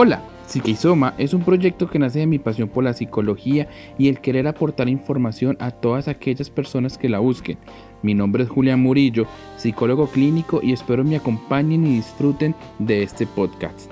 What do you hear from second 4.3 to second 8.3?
aportar información a todas aquellas personas que la busquen. Mi